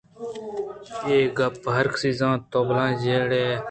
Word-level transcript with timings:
اے 1.05 1.17
گپّ 1.37 1.63
ءَ 1.69 1.75
ہر 1.75 1.85
کس 1.93 2.03
زانت: 2.19 2.41
تو 2.51 2.59
بلاہیں 2.67 2.99
چَلّڑ 3.01 3.31
ئِے 3.39 3.49